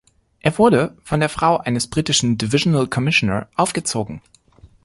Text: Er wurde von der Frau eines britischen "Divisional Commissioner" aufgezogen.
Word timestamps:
Er 0.39 0.57
wurde 0.57 0.97
von 1.03 1.19
der 1.19 1.29
Frau 1.29 1.57
eines 1.57 1.85
britischen 1.87 2.35
"Divisional 2.39 2.87
Commissioner" 2.87 3.47
aufgezogen. 3.55 4.23